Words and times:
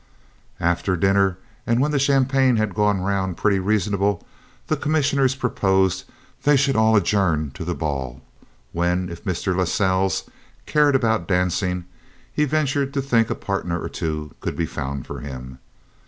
After 0.59 0.97
dinner, 0.97 1.37
and 1.67 1.79
when 1.79 1.91
the 1.91 1.99
champagne 1.99 2.55
had 2.55 2.73
gone 2.73 3.01
round 3.01 3.37
pretty 3.37 3.59
reasonable, 3.59 4.25
the 4.65 4.75
Commissioner 4.75 5.29
proposed 5.37 6.05
they 6.41 6.55
should 6.55 6.75
all 6.75 6.95
adjourn 6.95 7.51
to 7.51 7.63
the 7.63 7.75
ball, 7.75 8.23
when, 8.71 9.09
if 9.09 9.25
Mr. 9.25 9.55
Lascelles 9.55 10.27
cared 10.65 10.95
about 10.95 11.27
dancing, 11.27 11.85
he 12.33 12.45
ventured 12.45 12.95
to 12.95 13.01
think 13.03 13.29
a 13.29 13.35
partner 13.35 13.79
or 13.79 13.89
two 13.89 14.33
could 14.39 14.55
be 14.55 14.65
found 14.65 15.05
for 15.05 15.19
him. 15.19 15.59